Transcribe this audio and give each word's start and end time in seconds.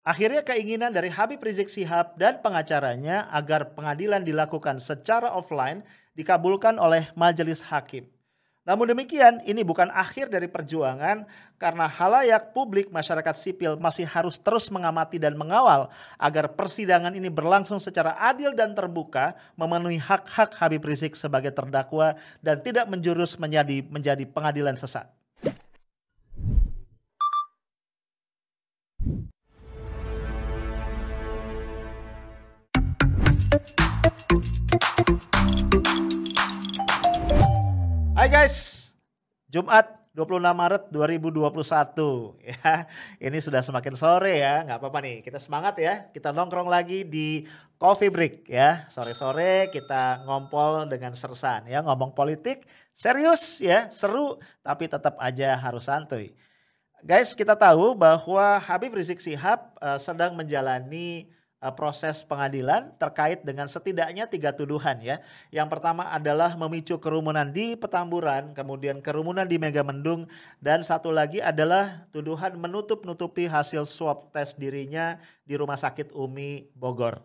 Akhirnya 0.00 0.40
keinginan 0.40 0.96
dari 0.96 1.12
Habib 1.12 1.44
Rizik 1.44 1.68
Sihab 1.68 2.16
dan 2.16 2.40
pengacaranya 2.40 3.28
agar 3.28 3.76
pengadilan 3.76 4.24
dilakukan 4.24 4.80
secara 4.80 5.28
offline 5.36 5.84
dikabulkan 6.16 6.80
oleh 6.80 7.12
majelis 7.12 7.60
hakim. 7.60 8.08
Namun 8.64 8.92
demikian, 8.92 9.44
ini 9.44 9.60
bukan 9.60 9.92
akhir 9.92 10.32
dari 10.32 10.48
perjuangan 10.48 11.28
karena 11.60 11.84
halayak 11.84 12.56
publik 12.56 12.88
masyarakat 12.88 13.32
sipil 13.36 13.76
masih 13.76 14.08
harus 14.08 14.40
terus 14.40 14.72
mengamati 14.72 15.20
dan 15.20 15.36
mengawal 15.36 15.92
agar 16.16 16.48
persidangan 16.56 17.12
ini 17.12 17.28
berlangsung 17.28 17.76
secara 17.76 18.16
adil 18.16 18.56
dan 18.56 18.72
terbuka, 18.72 19.36
memenuhi 19.52 20.00
hak-hak 20.00 20.56
Habib 20.56 20.80
Rizik 20.80 21.12
sebagai 21.12 21.52
terdakwa 21.52 22.16
dan 22.40 22.60
tidak 22.64 22.88
menjurus 22.88 23.36
menjadi 23.36 23.84
menjadi 23.84 24.24
pengadilan 24.24 24.76
sesat. 24.80 25.19
Hai 33.50 33.58
guys, 38.30 38.86
Jumat 39.50 39.90
26 40.14 40.38
Maret 40.54 40.86
2021 40.94 41.50
ya. 42.46 42.86
Ini 43.18 43.38
sudah 43.42 43.58
semakin 43.66 43.98
sore 43.98 44.38
ya, 44.38 44.62
nggak 44.62 44.78
apa-apa 44.78 45.02
nih. 45.02 45.26
Kita 45.26 45.42
semangat 45.42 45.82
ya. 45.82 46.06
Kita 46.14 46.30
nongkrong 46.30 46.70
lagi 46.70 47.02
di 47.02 47.42
Coffee 47.74 48.14
Break 48.14 48.46
ya. 48.46 48.86
Sore-sore 48.86 49.66
kita 49.74 50.22
ngompol 50.30 50.86
dengan 50.86 51.18
sersan 51.18 51.66
ya, 51.66 51.82
ngomong 51.82 52.14
politik 52.14 52.70
serius 52.94 53.58
ya, 53.58 53.90
seru 53.90 54.38
tapi 54.62 54.86
tetap 54.86 55.18
aja 55.18 55.58
harus 55.58 55.90
santuy. 55.90 56.38
Guys, 57.02 57.34
kita 57.34 57.58
tahu 57.58 57.98
bahwa 57.98 58.62
Habib 58.62 58.94
Rizik 58.94 59.18
Sihab 59.18 59.74
uh, 59.82 59.98
sedang 59.98 60.38
menjalani 60.38 61.34
proses 61.76 62.24
pengadilan 62.24 62.96
terkait 62.96 63.44
dengan 63.44 63.68
setidaknya 63.68 64.24
tiga 64.24 64.56
tuduhan 64.56 64.96
ya. 65.04 65.20
Yang 65.52 65.68
pertama 65.76 66.08
adalah 66.08 66.56
memicu 66.56 66.96
kerumunan 66.96 67.52
di 67.52 67.76
Petamburan, 67.76 68.56
kemudian 68.56 69.04
kerumunan 69.04 69.44
di 69.44 69.60
Megamendung, 69.60 70.24
dan 70.56 70.80
satu 70.80 71.12
lagi 71.12 71.44
adalah 71.44 72.08
tuduhan 72.16 72.56
menutup-nutupi 72.56 73.44
hasil 73.44 73.84
swab 73.84 74.32
tes 74.32 74.56
dirinya 74.56 75.20
di 75.44 75.60
Rumah 75.60 75.76
Sakit 75.76 76.16
Umi 76.16 76.72
Bogor. 76.72 77.20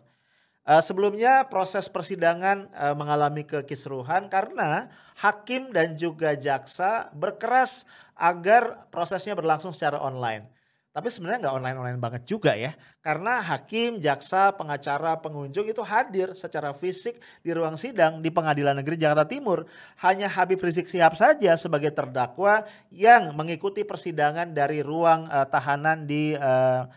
Uh, 0.66 0.82
sebelumnya 0.82 1.46
proses 1.46 1.86
persidangan 1.86 2.66
uh, 2.74 2.90
mengalami 2.98 3.46
kekisruhan 3.46 4.26
karena 4.26 4.90
hakim 5.14 5.70
dan 5.70 5.94
juga 5.94 6.34
jaksa 6.34 7.06
berkeras 7.14 7.86
agar 8.18 8.90
prosesnya 8.90 9.38
berlangsung 9.38 9.70
secara 9.70 10.02
online. 10.02 10.55
Tapi 10.96 11.12
sebenarnya 11.12 11.44
nggak 11.44 11.56
online-online 11.60 12.00
banget 12.00 12.22
juga 12.24 12.56
ya. 12.56 12.72
Karena 13.04 13.44
hakim, 13.44 14.00
jaksa, 14.00 14.56
pengacara, 14.56 15.20
pengunjung 15.20 15.68
itu 15.68 15.84
hadir 15.84 16.32
secara 16.32 16.72
fisik 16.72 17.20
di 17.44 17.52
ruang 17.52 17.76
sidang 17.76 18.24
di 18.24 18.32
Pengadilan 18.32 18.80
Negeri 18.80 18.96
Jakarta 18.96 19.28
Timur. 19.28 19.68
Hanya 20.00 20.24
Habib 20.24 20.56
Rizik 20.56 20.88
Sihab 20.88 21.12
saja 21.12 21.52
sebagai 21.60 21.92
terdakwa 21.92 22.64
yang 22.88 23.36
mengikuti 23.36 23.84
persidangan 23.84 24.56
dari 24.56 24.80
ruang 24.80 25.28
uh, 25.28 25.44
tahanan 25.44 26.08
di 26.08 26.32
uh, 26.32 26.88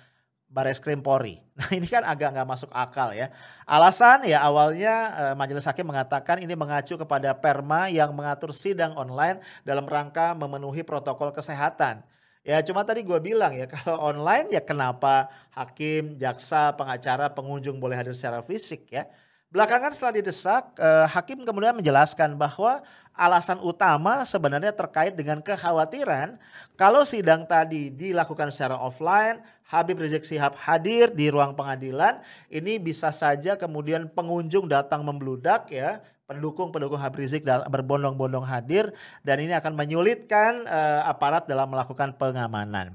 Bares 0.48 0.80
Krim 0.80 1.04
Polri. 1.04 1.36
Nah 1.60 1.76
ini 1.76 1.92
kan 1.92 2.08
agak 2.08 2.40
nggak 2.40 2.48
masuk 2.48 2.72
akal 2.72 3.12
ya. 3.12 3.28
Alasan 3.68 4.24
ya 4.24 4.40
awalnya 4.48 4.96
uh, 5.12 5.36
majelis 5.36 5.68
hakim 5.68 5.84
mengatakan 5.84 6.40
ini 6.40 6.56
mengacu 6.56 6.96
kepada 6.96 7.36
perma 7.36 7.92
yang 7.92 8.16
mengatur 8.16 8.56
sidang 8.56 8.96
online 8.96 9.44
dalam 9.68 9.84
rangka 9.84 10.32
memenuhi 10.40 10.88
protokol 10.88 11.36
kesehatan. 11.36 12.00
Ya 12.44 12.64
cuma 12.64 12.88
tadi 12.88 13.04
gue 13.04 13.20
bilang 13.20 13.52
ya 13.52 13.68
kalau 13.76 14.00
online 14.00 14.50
ya 14.56 14.62
kenapa 14.64 15.28
hakim, 15.52 16.16
jaksa, 16.16 16.72
pengacara, 16.74 17.28
pengunjung 17.32 17.78
boleh 17.78 18.00
hadir 18.00 18.16
secara 18.16 18.40
fisik 18.40 18.88
ya. 18.90 19.06
Belakangan 19.50 19.90
setelah 19.98 20.22
didesak, 20.22 20.78
eh, 20.78 21.08
hakim 21.10 21.42
kemudian 21.42 21.74
menjelaskan 21.74 22.38
bahwa 22.38 22.86
alasan 23.18 23.58
utama 23.66 24.22
sebenarnya 24.22 24.70
terkait 24.70 25.18
dengan 25.18 25.42
kekhawatiran 25.42 26.38
kalau 26.78 27.02
sidang 27.02 27.50
tadi 27.50 27.90
dilakukan 27.90 28.54
secara 28.54 28.78
offline, 28.78 29.42
Habib 29.66 30.00
Rizik 30.06 30.22
Sihab 30.22 30.54
hadir 30.54 31.10
di 31.10 31.34
ruang 31.34 31.58
pengadilan, 31.58 32.22
ini 32.54 32.78
bisa 32.78 33.10
saja 33.10 33.58
kemudian 33.58 34.06
pengunjung 34.14 34.70
datang 34.70 35.02
membludak 35.02 35.66
ya, 35.74 35.98
pendukung-pendukung 36.30 37.02
Habib 37.02 37.26
Rizik 37.26 37.42
berbondong-bondong 37.44 38.46
hadir 38.46 38.94
dan 39.26 39.42
ini 39.42 39.58
akan 39.58 39.74
menyulitkan 39.74 40.62
uh, 40.70 41.10
aparat 41.10 41.50
dalam 41.50 41.66
melakukan 41.74 42.14
pengamanan. 42.14 42.94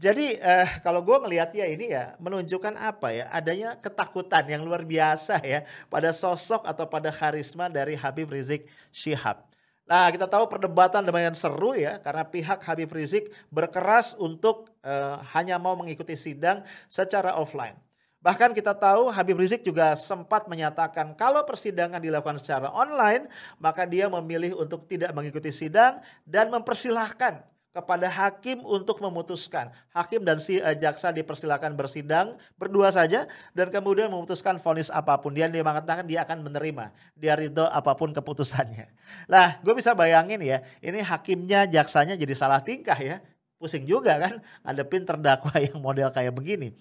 Jadi 0.00 0.40
uh, 0.40 0.66
kalau 0.82 1.04
gue 1.04 1.14
ngelihat 1.14 1.52
ya 1.54 1.68
ini 1.68 1.92
ya 1.92 2.16
menunjukkan 2.18 2.74
apa 2.74 3.12
ya 3.12 3.24
adanya 3.30 3.78
ketakutan 3.78 4.42
yang 4.48 4.64
luar 4.64 4.82
biasa 4.82 5.38
ya 5.44 5.62
pada 5.86 6.10
sosok 6.10 6.64
atau 6.66 6.88
pada 6.88 7.12
karisma 7.12 7.68
dari 7.68 7.94
Habib 7.94 8.32
Rizik 8.32 8.66
Syihab. 8.90 9.44
Nah 9.86 10.08
kita 10.10 10.26
tahu 10.26 10.48
perdebatan 10.48 11.04
lumayan 11.04 11.36
seru 11.36 11.76
ya 11.76 12.00
karena 12.00 12.24
pihak 12.24 12.64
Habib 12.64 12.90
Rizik 12.90 13.30
berkeras 13.52 14.16
untuk 14.16 14.72
uh, 14.82 15.20
hanya 15.36 15.60
mau 15.60 15.76
mengikuti 15.78 16.16
sidang 16.18 16.64
secara 16.88 17.36
offline. 17.36 17.76
Bahkan 18.22 18.54
kita 18.54 18.70
tahu 18.72 19.10
Habib 19.10 19.34
Rizik 19.42 19.66
juga 19.66 19.98
sempat 19.98 20.46
menyatakan 20.46 21.10
kalau 21.18 21.42
persidangan 21.42 21.98
dilakukan 21.98 22.38
secara 22.38 22.70
online, 22.70 23.26
maka 23.58 23.82
dia 23.82 24.06
memilih 24.06 24.54
untuk 24.54 24.86
tidak 24.86 25.10
mengikuti 25.10 25.50
sidang 25.50 25.98
dan 26.22 26.46
mempersilahkan 26.54 27.42
kepada 27.72 28.04
hakim 28.06 28.60
untuk 28.68 29.00
memutuskan. 29.00 29.72
Hakim 29.96 30.22
dan 30.22 30.36
si 30.36 30.60
uh, 30.60 30.76
jaksa 30.76 31.08
dipersilakan 31.08 31.72
bersidang 31.72 32.36
berdua 32.60 32.92
saja 32.92 33.24
dan 33.56 33.72
kemudian 33.72 34.12
memutuskan 34.12 34.60
vonis 34.60 34.92
apa 34.92 35.16
pun. 35.18 35.32
Dia 35.32 35.48
dia 35.48 35.64
mengatakan 35.64 36.04
dia 36.04 36.22
akan 36.22 36.44
menerima, 36.44 36.92
dia 37.16 37.32
ridho 37.32 37.64
apa 37.64 37.96
pun 37.96 38.12
keputusannya. 38.12 38.86
Lah, 39.26 39.58
gue 39.64 39.72
bisa 39.72 39.96
bayangin 39.96 40.38
ya, 40.44 40.60
ini 40.84 41.00
hakimnya, 41.00 41.64
jaksanya 41.64 42.14
jadi 42.14 42.34
salah 42.36 42.60
tingkah 42.60 42.96
ya 43.00 43.24
pusing 43.62 43.86
juga 43.86 44.18
kan 44.18 44.42
ngadepin 44.66 45.06
terdakwa 45.06 45.54
yang 45.62 45.78
model 45.78 46.10
kayak 46.10 46.34
begini. 46.34 46.74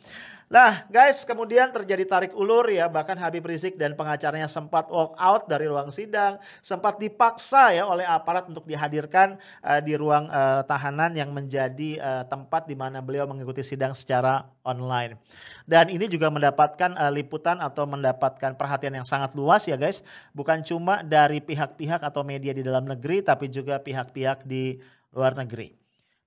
Nah 0.52 0.84
guys 0.92 1.24
kemudian 1.24 1.72
terjadi 1.72 2.04
tarik 2.04 2.34
ulur 2.36 2.68
ya 2.68 2.92
bahkan 2.92 3.16
Habib 3.16 3.46
Rizik 3.48 3.80
dan 3.80 3.96
pengacaranya 3.96 4.52
sempat 4.52 4.90
walk 4.92 5.16
out 5.16 5.46
dari 5.46 5.70
ruang 5.70 5.94
sidang. 5.94 6.42
Sempat 6.60 6.98
dipaksa 7.00 7.72
ya 7.72 7.88
oleh 7.88 8.04
aparat 8.04 8.50
untuk 8.52 8.68
dihadirkan 8.68 9.40
uh, 9.64 9.80
di 9.80 9.96
ruang 9.96 10.28
uh, 10.28 10.66
tahanan 10.68 11.16
yang 11.16 11.32
menjadi 11.32 12.02
uh, 12.02 12.24
tempat 12.28 12.68
di 12.68 12.76
mana 12.76 13.00
beliau 13.00 13.24
mengikuti 13.30 13.64
sidang 13.64 13.96
secara 13.96 14.44
online. 14.68 15.16
Dan 15.64 15.88
ini 15.88 16.12
juga 16.12 16.28
mendapatkan 16.28 17.00
uh, 17.00 17.12
liputan 17.14 17.62
atau 17.64 17.88
mendapatkan 17.88 18.58
perhatian 18.58 19.00
yang 19.00 19.08
sangat 19.08 19.32
luas 19.38 19.64
ya 19.70 19.80
guys. 19.80 20.04
Bukan 20.36 20.68
cuma 20.68 21.00
dari 21.00 21.40
pihak-pihak 21.40 22.04
atau 22.04 22.28
media 22.28 22.52
di 22.52 22.66
dalam 22.66 22.84
negeri 22.90 23.24
tapi 23.24 23.48
juga 23.48 23.80
pihak-pihak 23.80 24.44
di 24.44 24.84
luar 25.16 25.36
negeri. 25.36 25.81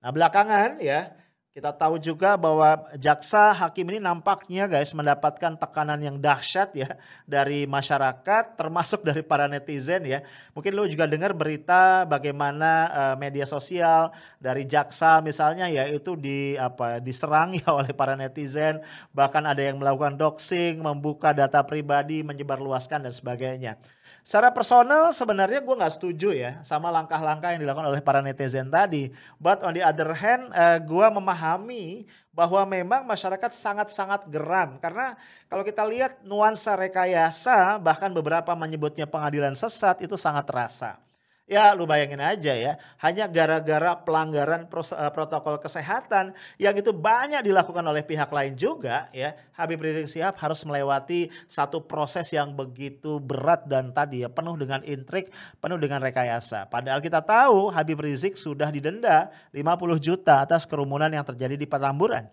Nah 0.05 0.13
belakangan 0.13 0.77
ya 0.77 1.17
kita 1.55 1.71
tahu 1.71 1.95
juga 1.97 2.35
bahwa 2.35 2.83
jaksa 2.99 3.55
hakim 3.55 3.87
ini 3.89 4.03
nampaknya 4.03 4.67
guys 4.67 4.91
mendapatkan 4.91 5.55
tekanan 5.55 5.97
yang 6.03 6.19
dahsyat 6.19 6.75
ya 6.75 6.99
dari 7.23 7.63
masyarakat 7.63 8.59
termasuk 8.59 9.01
dari 9.01 9.23
para 9.25 9.49
netizen 9.49 10.05
ya. 10.05 10.21
Mungkin 10.51 10.75
lo 10.75 10.85
juga 10.85 11.09
dengar 11.09 11.33
berita 11.33 12.05
bagaimana 12.05 12.71
uh, 12.91 13.15
media 13.15 13.47
sosial 13.47 14.11
dari 14.37 14.67
jaksa 14.67 15.25
misalnya 15.25 15.65
ya 15.71 15.89
itu 15.89 16.13
di 16.13 16.59
apa 16.59 16.99
diserang 17.01 17.57
ya 17.57 17.73
oleh 17.79 17.95
para 17.97 18.13
netizen, 18.13 18.83
bahkan 19.09 19.41
ada 19.47 19.63
yang 19.63 19.81
melakukan 19.81 20.21
doxing, 20.21 20.83
membuka 20.85 21.33
data 21.33 21.65
pribadi, 21.65 22.21
menyebarluaskan 22.21 23.09
dan 23.09 23.13
sebagainya. 23.15 23.79
Secara 24.25 24.49
personal 24.49 25.13
sebenarnya 25.13 25.61
gue 25.61 25.75
nggak 25.77 25.95
setuju 26.01 26.33
ya 26.33 26.57
sama 26.65 26.89
langkah-langkah 26.89 27.53
yang 27.53 27.61
dilakukan 27.61 27.93
oleh 27.93 28.01
para 28.01 28.25
netizen 28.25 28.73
tadi. 28.73 29.13
But 29.37 29.61
on 29.61 29.77
the 29.77 29.85
other 29.85 30.17
hand, 30.17 30.49
uh, 30.49 30.75
eh, 30.75 30.79
gue 30.81 31.07
memahami 31.13 32.09
bahwa 32.33 32.65
memang 32.65 33.05
masyarakat 33.05 33.53
sangat-sangat 33.53 34.27
geram 34.27 34.75
karena 34.81 35.15
kalau 35.47 35.63
kita 35.63 35.87
lihat 35.87 36.19
nuansa 36.27 36.75
rekayasa 36.75 37.79
bahkan 37.79 38.11
beberapa 38.11 38.51
menyebutnya 38.57 39.07
pengadilan 39.07 39.53
sesat 39.55 40.01
itu 40.01 40.19
sangat 40.19 40.43
terasa. 40.49 41.04
Ya 41.45 41.77
lu 41.77 41.85
bayangin 41.85 42.17
aja 42.25 42.57
ya, 42.57 42.73
hanya 43.05 43.29
gara-gara 43.29 43.93
pelanggaran 44.01 44.65
eh, 44.65 45.11
protokol 45.13 45.61
kesehatan 45.61 46.33
yang 46.57 46.73
itu 46.73 46.89
banyak 46.89 47.45
dilakukan 47.45 47.85
oleh 47.85 48.01
pihak 48.01 48.33
lain 48.33 48.57
juga 48.57 49.13
ya. 49.13 49.37
Habib 49.53 49.77
Rizik 49.77 50.09
Sihab 50.09 50.41
harus 50.41 50.65
melewati 50.65 51.29
satu 51.45 51.85
proses 51.85 52.33
yang 52.33 52.57
begitu 52.57 53.21
berat 53.21 53.69
dan 53.69 53.93
tadi 53.93 54.25
ya 54.25 54.29
penuh 54.33 54.57
dengan 54.57 54.81
intrik, 54.89 55.29
penuh 55.61 55.77
dengan 55.77 56.01
rekayasa. 56.01 56.65
Padahal 56.65 56.97
kita 56.97 57.21
tahu 57.21 57.69
Habib 57.69 58.01
Rizik 58.01 58.33
sudah 58.33 58.73
didenda 58.73 59.29
50 59.53 60.01
juta 60.01 60.41
atas 60.41 60.65
kerumunan 60.65 61.13
yang 61.13 61.29
terjadi 61.29 61.53
di 61.53 61.69
Petamburan 61.69 62.25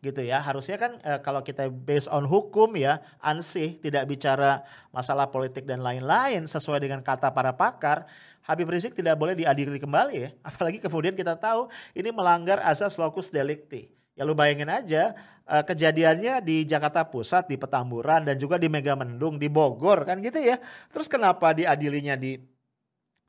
gitu 0.00 0.20
ya. 0.22 0.42
Harusnya 0.42 0.76
kan 0.76 0.98
e, 1.00 1.10
kalau 1.20 1.40
kita 1.40 1.68
based 1.68 2.08
on 2.12 2.24
hukum 2.24 2.72
ya, 2.76 3.02
ansih 3.18 3.76
tidak 3.80 4.06
bicara 4.10 4.66
masalah 4.94 5.28
politik 5.28 5.64
dan 5.64 5.82
lain-lain 5.84 6.44
sesuai 6.48 6.82
dengan 6.82 7.00
kata 7.00 7.32
para 7.32 7.52
pakar, 7.54 8.08
Habib 8.46 8.70
Rizik 8.70 8.94
tidak 8.94 9.18
boleh 9.18 9.34
diadili 9.34 9.76
kembali 9.76 10.16
ya. 10.16 10.30
Apalagi 10.48 10.78
kemudian 10.78 11.12
kita 11.12 11.34
tahu 11.34 11.66
ini 11.92 12.08
melanggar 12.14 12.62
asas 12.62 12.94
locus 12.96 13.28
delicti. 13.28 13.90
Ya 14.16 14.24
lu 14.24 14.32
bayangin 14.32 14.72
aja 14.72 15.12
uh, 15.44 15.60
kejadiannya 15.60 16.40
di 16.40 16.64
Jakarta 16.64 17.04
Pusat, 17.04 17.52
di 17.52 17.56
Petamburan 17.60 18.24
dan 18.24 18.40
juga 18.40 18.56
di 18.56 18.64
Megamendung, 18.66 19.36
di 19.36 19.52
Bogor 19.52 20.08
kan 20.08 20.24
gitu 20.24 20.40
ya. 20.40 20.56
Terus 20.88 21.04
kenapa 21.04 21.52
diadilinya 21.52 22.16
di 22.16 22.40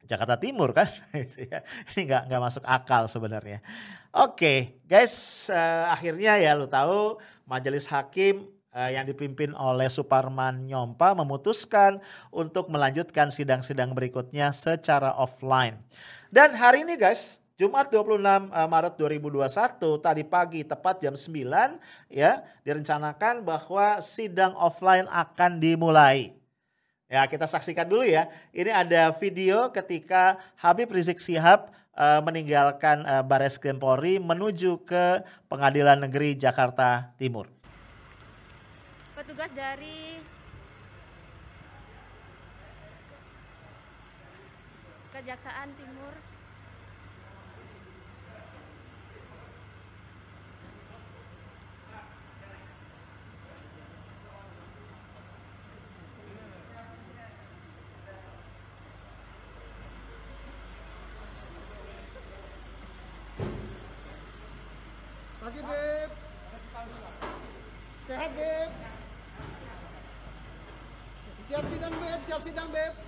Jakarta 0.07 0.39
Timur 0.39 0.71
kan? 0.71 0.87
Gitu 1.13 1.51
ya. 1.51 1.61
Ini 1.93 2.07
nggak 2.07 2.23
nggak 2.31 2.41
masuk 2.41 2.63
akal 2.63 3.05
sebenarnya. 3.11 3.59
Oke, 4.15 4.33
okay, 4.33 4.57
guys, 4.87 5.45
uh, 5.51 5.91
akhirnya 5.91 6.39
ya 6.39 6.55
lu 6.55 6.65
tahu 6.65 7.19
majelis 7.45 7.85
hakim 7.85 8.47
uh, 8.71 8.89
yang 8.89 9.05
dipimpin 9.05 9.51
oleh 9.53 9.91
Suparman 9.91 10.65
Nyompa 10.65 11.11
memutuskan 11.13 11.99
untuk 12.31 12.71
melanjutkan 12.71 13.27
sidang-sidang 13.27 13.91
berikutnya 13.91 14.55
secara 14.55 15.13
offline. 15.19 15.77
Dan 16.31 16.55
hari 16.55 16.87
ini 16.87 16.99
guys, 16.99 17.43
Jumat 17.57 17.89
26 17.89 18.21
eh, 18.53 18.67
Maret 18.69 18.93
2021 19.01 19.97
tadi 19.97 20.21
pagi 20.21 20.61
tepat 20.61 21.01
jam 21.01 21.17
9 21.17 22.13
ya 22.13 22.45
direncanakan 22.61 23.41
bahwa 23.41 23.97
sidang 23.97 24.53
offline 24.53 25.09
akan 25.09 25.57
dimulai. 25.57 26.36
Ya, 27.07 27.23
kita 27.23 27.47
saksikan 27.47 27.87
dulu 27.87 28.03
ya. 28.03 28.27
Ini 28.51 28.67
ada 28.67 29.15
video 29.15 29.71
ketika 29.71 30.35
Habib 30.59 30.91
Rizik 30.91 31.23
Sihab 31.23 31.71
uh, 31.95 32.19
meninggalkan 32.19 32.99
uh, 33.07 33.23
Bares 33.23 33.55
Krim 33.55 33.79
Polri 33.79 34.19
menuju 34.19 34.83
ke 34.83 35.23
Pengadilan 35.47 36.03
Negeri 36.03 36.35
Jakarta 36.35 37.15
Timur. 37.15 37.47
Petugas 39.15 39.47
dari 39.55 40.19
Kejaksaan 45.15 45.71
Timur 45.79 46.36
Babe, 68.17 68.25
have 68.25 68.35
babe. 68.35 68.73
Siap 71.47 71.63
sidang 71.69 71.93
babe, 72.01 72.21
siap 72.25 72.41
sidang 72.41 72.69
babe. 72.73 73.06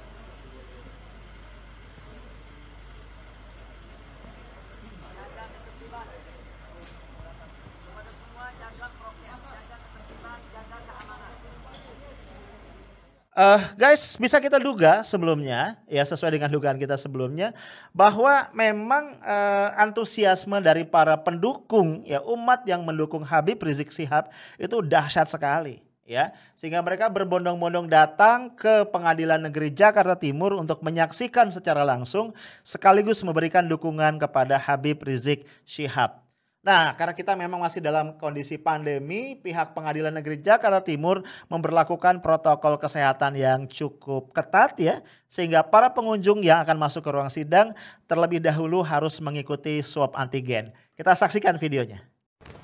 Uh, 13.40 13.64
guys, 13.80 14.20
bisa 14.20 14.36
kita 14.44 14.60
duga 14.60 15.00
sebelumnya, 15.08 15.80
ya 15.88 16.04
sesuai 16.04 16.36
dengan 16.36 16.52
dugaan 16.52 16.76
kita 16.76 17.00
sebelumnya, 17.00 17.56
bahwa 17.96 18.52
memang 18.52 19.16
uh, 19.24 19.80
antusiasme 19.80 20.60
dari 20.60 20.84
para 20.84 21.16
pendukung, 21.16 22.04
ya 22.04 22.20
umat 22.20 22.68
yang 22.68 22.84
mendukung 22.84 23.24
Habib 23.24 23.64
Rizik 23.64 23.96
Sihab 23.96 24.28
itu 24.60 24.84
dahsyat 24.84 25.32
sekali, 25.32 25.80
ya 26.04 26.36
sehingga 26.52 26.84
mereka 26.84 27.08
berbondong-bondong 27.08 27.88
datang 27.88 28.52
ke 28.60 28.84
Pengadilan 28.92 29.40
Negeri 29.40 29.72
Jakarta 29.72 30.20
Timur 30.20 30.60
untuk 30.60 30.84
menyaksikan 30.84 31.48
secara 31.48 31.88
langsung 31.88 32.36
sekaligus 32.68 33.24
memberikan 33.24 33.64
dukungan 33.72 34.20
kepada 34.20 34.60
Habib 34.60 35.00
Rizik 35.00 35.48
Sihab. 35.64 36.29
Nah, 36.60 36.92
karena 37.00 37.16
kita 37.16 37.40
memang 37.40 37.64
masih 37.64 37.80
dalam 37.80 38.20
kondisi 38.20 38.60
pandemi, 38.60 39.40
pihak 39.40 39.72
Pengadilan 39.72 40.12
Negeri 40.12 40.44
Jakarta 40.44 40.84
Timur 40.84 41.24
memperlakukan 41.48 42.20
protokol 42.20 42.76
kesehatan 42.76 43.40
yang 43.40 43.64
cukup 43.72 44.36
ketat 44.36 44.76
ya, 44.76 45.00
sehingga 45.32 45.64
para 45.64 45.96
pengunjung 45.96 46.44
yang 46.44 46.60
akan 46.60 46.76
masuk 46.76 47.08
ke 47.08 47.16
ruang 47.16 47.32
sidang 47.32 47.72
terlebih 48.12 48.44
dahulu 48.44 48.84
harus 48.84 49.24
mengikuti 49.24 49.80
swab 49.80 50.12
antigen. 50.20 50.76
Kita 51.00 51.16
saksikan 51.16 51.56
videonya. 51.56 52.04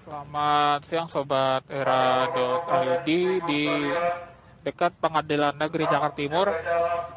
Selamat 0.04 0.84
siang 0.84 1.08
Sobat 1.08 1.64
Era.id 1.72 3.08
di 3.48 3.64
dekat 4.66 4.98
Pengadilan 4.98 5.54
Negeri 5.54 5.86
Jakarta 5.86 6.18
Timur. 6.18 6.50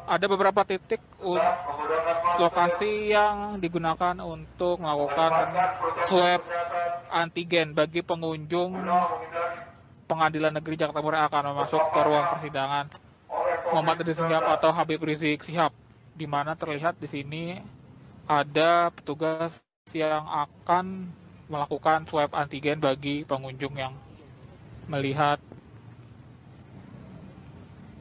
Ada 0.05 0.25
beberapa 0.29 0.61
titik 0.61 1.01
lokasi 2.37 3.09
yang 3.09 3.57
digunakan 3.57 4.15
untuk 4.21 4.77
melakukan 4.79 5.49
swab 6.05 6.41
antigen 7.09 7.73
bagi 7.73 8.05
pengunjung 8.05 8.77
Pengadilan 10.05 10.53
Negeri 10.53 10.77
Jakarta 10.77 11.01
Timur 11.01 11.17
yang 11.17 11.25
akan 11.25 11.43
masuk 11.57 11.83
ke 11.89 11.99
ruang 12.05 12.25
persidangan 12.37 12.85
Muhammad 13.69 14.01
Rizik 14.01 14.25
Sihab 14.25 14.45
atau 14.45 14.69
Habib 14.73 15.01
Rizik 15.01 15.45
Sihab 15.45 15.73
di 16.17 16.25
mana 16.25 16.57
terlihat 16.57 16.97
di 16.97 17.05
sini 17.05 17.61
ada 18.25 18.89
petugas 18.89 19.61
yang 19.93 20.25
akan 20.25 21.09
melakukan 21.49 22.05
swab 22.05 22.33
antigen 22.33 22.77
bagi 22.77 23.25
pengunjung 23.25 23.73
yang 23.77 23.93
melihat 24.89 25.41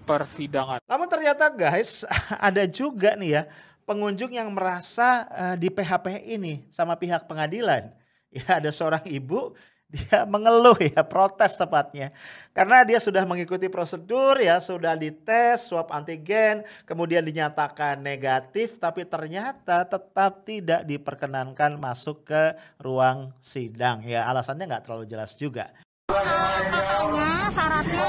persidangan. 0.09 0.81
Namun 0.89 1.07
ternyata 1.13 1.53
guys 1.53 2.09
ada 2.49 2.65
juga 2.65 3.13
nih 3.21 3.31
ya 3.37 3.43
pengunjung 3.85 4.33
yang 4.33 4.49
merasa 4.49 5.29
uh, 5.29 5.57
di 5.61 5.69
PHP 5.69 6.25
ini 6.25 6.65
sama 6.73 6.97
pihak 6.97 7.29
pengadilan. 7.29 7.93
Ya 8.29 8.61
ada 8.61 8.69
seorang 8.69 9.09
ibu 9.09 9.57
dia 9.93 10.29
mengeluh 10.29 10.77
ya 10.77 11.01
protes 11.01 11.57
tepatnya 11.57 12.13
karena 12.53 12.85
dia 12.85 13.01
sudah 13.01 13.25
mengikuti 13.25 13.73
prosedur 13.73 14.37
ya 14.37 14.61
sudah 14.61 14.93
dites 15.01 15.65
swab 15.65 15.89
antigen 15.89 16.61
kemudian 16.85 17.25
dinyatakan 17.25 17.97
negatif 17.97 18.77
tapi 18.77 19.09
ternyata 19.09 19.89
tetap 19.89 20.45
tidak 20.45 20.85
diperkenankan 20.85 21.81
masuk 21.81 22.29
ke 22.29 22.53
ruang 22.77 23.33
sidang 23.41 24.05
ya 24.05 24.29
alasannya 24.29 24.69
nggak 24.69 24.85
terlalu 24.85 25.09
jelas 25.09 25.33
juga 25.33 25.73
katanya 26.13 27.49
syaratnya 27.49 28.09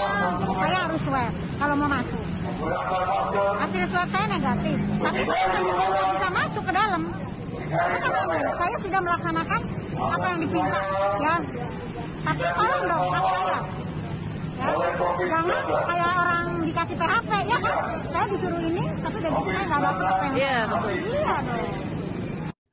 saya 0.51 0.77
harus 0.83 1.01
swab 1.07 1.48
kalau 1.59 1.75
mau 1.75 1.89
masuk. 1.91 2.23
Hasil 3.59 3.83
swab 3.91 4.07
saya 4.07 4.25
negatif. 4.31 4.77
Tapi 4.79 5.21
saya 5.27 5.45
nggak 5.59 6.07
bisa 6.15 6.29
masuk 6.31 6.63
ke 6.63 6.73
dalam. 6.73 7.01
Saya 8.55 8.75
sudah 8.79 8.99
melaksanakan 9.03 9.61
apa 9.99 10.25
yang 10.31 10.39
dipinta 10.39 10.79
ya. 11.19 11.35
Tapi 12.19 12.43
tolong 12.55 12.83
dong 12.87 13.03
hak 13.11 13.23
saya. 13.27 13.59
Ya. 14.59 14.71
Jangan 15.19 15.61
kayak 15.67 16.11
orang 16.19 16.47
dikasih 16.67 16.95
PHP 16.99 17.31
ya 17.47 17.57
kan? 17.59 17.75
Saya 18.07 18.25
disuruh 18.27 18.61
ini 18.63 18.83
tapi 18.99 19.17
dari 19.19 19.35
itu 19.35 19.49
saya 19.51 19.65
nggak 19.67 19.81
dapat 19.83 20.05
apa 20.07 20.23
yang 20.23 20.35
iya 20.35 20.57
betul. 20.67 20.91
Iya 20.95 21.35
dong. 21.43 21.67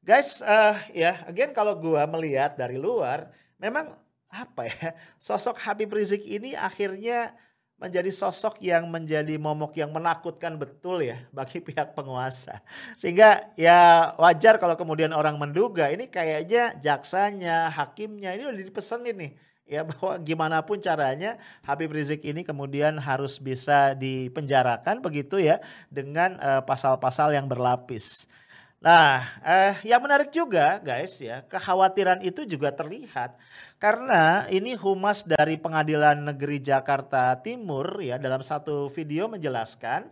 Guys, 0.06 0.38
uh, 0.38 0.78
ya, 0.94 1.12
again 1.26 1.50
kalau 1.50 1.74
gua 1.74 2.06
melihat 2.06 2.54
dari 2.54 2.78
luar, 2.78 3.26
memang 3.58 3.90
apa 4.30 4.70
ya, 4.70 4.94
sosok 5.18 5.58
Habib 5.66 5.90
Rizik 5.90 6.22
ini 6.22 6.54
akhirnya 6.54 7.34
menjadi 7.76 8.08
sosok 8.08 8.56
yang 8.64 8.88
menjadi 8.88 9.36
momok 9.36 9.76
yang 9.76 9.92
menakutkan 9.92 10.56
betul 10.56 11.04
ya 11.04 11.20
bagi 11.36 11.60
pihak 11.60 11.92
penguasa. 11.92 12.64
Sehingga 12.96 13.52
ya 13.54 14.12
wajar 14.16 14.56
kalau 14.56 14.74
kemudian 14.74 15.12
orang 15.12 15.36
menduga 15.36 15.92
ini 15.92 16.08
kayaknya 16.08 16.76
jaksanya, 16.80 17.68
hakimnya 17.68 18.32
ini 18.32 18.48
udah 18.48 18.64
dipesenin 18.64 19.16
nih 19.16 19.32
ya 19.66 19.82
bahwa 19.90 20.16
gimana 20.22 20.62
pun 20.62 20.78
caranya 20.78 21.36
Habib 21.66 21.90
Rizik 21.92 22.22
ini 22.22 22.46
kemudian 22.46 22.96
harus 22.96 23.42
bisa 23.42 23.92
dipenjarakan 23.98 25.02
begitu 25.02 25.42
ya 25.42 25.60
dengan 25.90 26.38
eh, 26.38 26.62
pasal-pasal 26.64 27.34
uh, 27.34 27.36
yang 27.36 27.50
berlapis. 27.50 28.30
Nah, 28.86 29.18
eh, 29.42 29.74
yang 29.90 29.98
menarik 29.98 30.30
juga 30.30 30.78
guys 30.78 31.18
ya, 31.18 31.42
kekhawatiran 31.50 32.22
itu 32.22 32.46
juga 32.46 32.70
terlihat 32.70 33.34
karena 33.82 34.46
ini 34.46 34.78
humas 34.78 35.26
dari 35.26 35.58
Pengadilan 35.58 36.22
Negeri 36.22 36.62
Jakarta 36.62 37.34
Timur 37.42 37.98
ya 37.98 38.14
dalam 38.22 38.46
satu 38.46 38.86
video 38.86 39.26
menjelaskan 39.26 40.06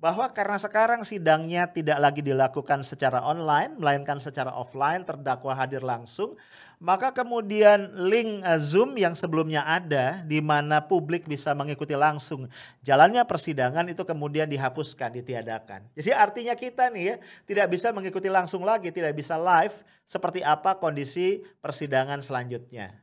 bahwa 0.00 0.24
karena 0.32 0.56
sekarang 0.56 1.04
sidangnya 1.04 1.68
tidak 1.68 2.00
lagi 2.00 2.24
dilakukan 2.24 2.80
secara 2.80 3.20
online 3.20 3.76
melainkan 3.76 4.16
secara 4.16 4.48
offline 4.56 5.04
terdakwa 5.04 5.52
hadir 5.52 5.84
langsung 5.84 6.40
maka 6.80 7.12
kemudian 7.12 7.92
link 8.08 8.40
eh, 8.40 8.56
Zoom 8.56 8.96
yang 8.96 9.12
sebelumnya 9.12 9.60
ada 9.68 10.24
di 10.24 10.40
mana 10.40 10.80
publik 10.80 11.28
bisa 11.28 11.52
mengikuti 11.52 11.92
langsung 11.92 12.48
jalannya 12.80 13.20
persidangan 13.28 13.84
itu 13.92 14.00
kemudian 14.08 14.48
dihapuskan 14.48 15.12
ditiadakan. 15.20 15.84
Jadi 15.92 16.10
artinya 16.16 16.56
kita 16.56 16.88
nih 16.88 17.04
ya 17.04 17.16
tidak 17.44 17.76
bisa 17.76 17.92
mengikuti 17.92 18.32
langsung 18.32 18.64
lagi 18.64 18.88
tidak 18.88 19.12
bisa 19.12 19.36
live 19.36 19.76
seperti 20.08 20.40
apa 20.40 20.80
kondisi 20.80 21.44
persidangan 21.60 22.24
selanjutnya. 22.24 22.96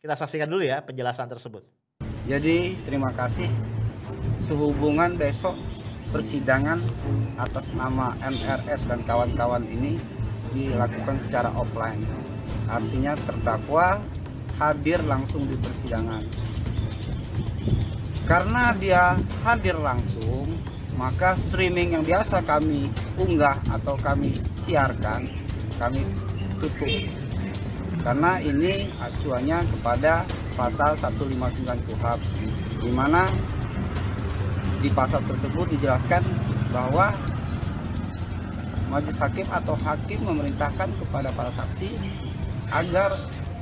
Kita 0.00 0.16
saksikan 0.16 0.48
dulu 0.48 0.64
ya 0.64 0.80
penjelasan 0.80 1.28
tersebut. 1.28 1.68
Jadi 2.24 2.80
terima 2.88 3.12
kasih. 3.12 3.46
Sehubungan 4.48 5.14
besok 5.20 5.54
persidangan 6.12 6.78
atas 7.40 7.66
nama 7.72 8.12
MRS 8.20 8.84
dan 8.84 9.00
kawan-kawan 9.08 9.64
ini 9.64 9.96
dilakukan 10.52 11.16
secara 11.24 11.48
offline. 11.56 12.04
Artinya 12.68 13.16
terdakwa 13.24 13.98
hadir 14.60 15.00
langsung 15.08 15.48
di 15.48 15.56
persidangan. 15.56 16.22
Karena 18.28 18.70
dia 18.76 19.18
hadir 19.42 19.74
langsung, 19.80 20.46
maka 20.94 21.34
streaming 21.48 21.98
yang 21.98 22.04
biasa 22.06 22.44
kami 22.44 22.86
unggah 23.18 23.58
atau 23.72 23.98
kami 23.98 24.36
siarkan, 24.68 25.26
kami 25.80 26.06
tutup. 26.62 26.92
Karena 28.02 28.38
ini 28.42 28.90
acuannya 28.98 29.58
kepada 29.74 30.26
pasal 30.54 30.94
159 31.00 31.86
KUHP, 31.86 32.22
di 32.82 32.90
mana 32.94 33.26
di 34.82 34.90
pasal 34.90 35.22
tersebut 35.22 35.70
dijelaskan 35.78 36.26
bahwa 36.74 37.14
majelis 38.90 39.16
hakim 39.22 39.46
atau 39.48 39.78
hakim 39.78 40.20
memerintahkan 40.26 40.90
kepada 40.98 41.30
para 41.32 41.54
saksi 41.54 41.94
agar 42.74 43.14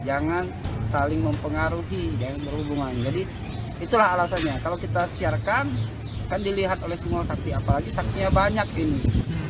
jangan 0.02 0.48
saling 0.88 1.20
mempengaruhi 1.22 2.16
dan 2.18 2.34
berhubungan. 2.42 2.96
Jadi 3.04 3.22
itulah 3.78 4.16
alasannya. 4.16 4.58
Kalau 4.64 4.80
kita 4.80 5.06
siarkan 5.14 5.68
kan 6.26 6.40
dilihat 6.40 6.80
oleh 6.82 6.96
semua 6.98 7.22
saksi, 7.26 7.50
apalagi 7.54 7.90
saksinya 7.90 8.30
banyak 8.30 8.68
ini, 8.78 9.02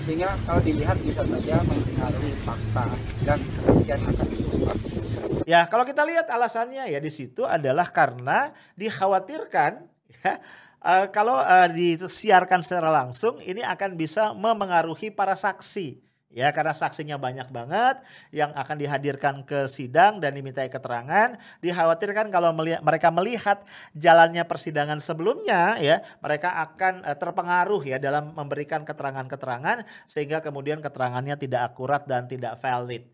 sehingga 0.08 0.32
kalau 0.48 0.60
dilihat 0.64 0.96
bisa 1.00 1.22
saja 1.28 1.60
mempengaruhi 1.64 2.32
fakta 2.40 2.88
dan 3.24 3.36
kesaksian 3.36 4.00
akan 4.10 4.26
diubah. 4.32 4.76
Ya, 5.44 5.68
kalau 5.68 5.84
kita 5.84 6.08
lihat 6.08 6.32
alasannya 6.32 6.88
ya 6.88 7.00
di 7.00 7.12
situ 7.12 7.44
adalah 7.44 7.88
karena 7.92 8.56
dikhawatirkan 8.80 9.84
ya 10.24 10.40
eh, 10.84 11.06
kalau 11.12 11.40
eh, 11.40 11.68
disiarkan 11.72 12.60
secara 12.64 12.90
langsung 12.92 13.38
ini 13.44 13.60
akan 13.64 13.96
bisa 13.96 14.32
memengaruhi 14.36 15.12
para 15.12 15.36
saksi. 15.36 16.10
Ya, 16.30 16.54
karena 16.54 16.70
saksinya 16.70 17.18
banyak 17.18 17.50
banget 17.50 17.98
yang 18.30 18.54
akan 18.54 18.78
dihadirkan 18.78 19.42
ke 19.42 19.66
sidang 19.66 20.22
dan 20.22 20.30
dimintai 20.38 20.70
keterangan, 20.70 21.34
dikhawatirkan 21.58 22.30
kalau 22.30 22.54
melihat, 22.54 22.86
mereka 22.86 23.10
melihat 23.10 23.58
jalannya 23.98 24.46
persidangan 24.46 25.02
sebelumnya 25.02 25.74
ya, 25.82 25.98
mereka 26.22 26.54
akan 26.70 27.02
eh, 27.02 27.18
terpengaruh 27.18 27.82
ya 27.82 27.98
dalam 27.98 28.30
memberikan 28.30 28.86
keterangan-keterangan 28.86 29.82
sehingga 30.06 30.38
kemudian 30.38 30.78
keterangannya 30.78 31.34
tidak 31.34 31.74
akurat 31.74 32.06
dan 32.06 32.30
tidak 32.30 32.54
valid. 32.62 33.10